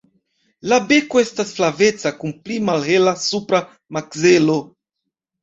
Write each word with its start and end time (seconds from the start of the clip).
La 0.69 0.77
beko 0.91 1.21
estas 1.23 1.51
flaveca 1.57 2.13
kun 2.23 2.33
pli 2.47 2.57
malhela 2.71 3.15
supra 3.27 3.61
makzelo. 4.01 4.59